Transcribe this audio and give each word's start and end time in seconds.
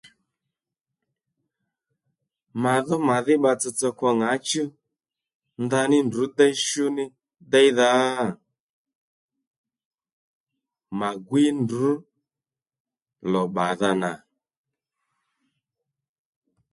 Màdho 2.61 2.95
màdhí 3.07 3.33
bba 3.39 3.51
tsotso 3.59 3.87
kwo 3.97 4.09
ŋǎchú 4.21 4.63
ndaní 5.63 5.97
ndrǔ 6.07 6.23
déy 6.37 6.53
shú 6.65 6.85
ní 6.95 7.05
déydha 7.51 7.87
mà 10.99 11.09
gwíy 11.27 11.49
ndrǔ 11.61 11.89
lò 13.31 13.41
bbadha 13.49 13.89
nà 14.01 14.11